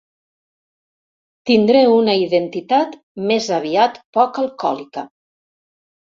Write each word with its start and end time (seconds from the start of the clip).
Tindré 1.49 1.83
una 1.95 2.15
identitat 2.21 2.95
més 3.31 3.49
aviat 3.59 3.99
poc 4.19 4.39
alcohòlica. 4.45 5.05